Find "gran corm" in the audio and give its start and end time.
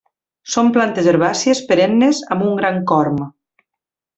2.63-3.21